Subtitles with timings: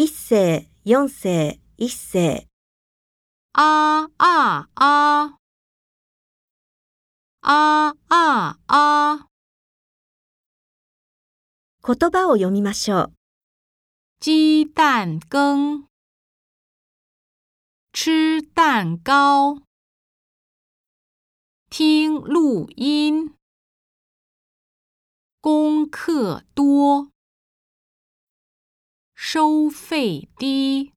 [0.00, 2.46] 一世、四世、一世。
[3.52, 5.36] 啊啊啊！
[7.42, 9.26] 啊啊啊！
[11.82, 13.12] 言葉を読みましょう。
[14.20, 15.84] 鸡蛋羹，
[17.92, 19.60] 吃蛋糕，
[21.68, 23.34] 听录音，
[25.42, 27.10] 功课多，
[29.32, 30.90] 收费低。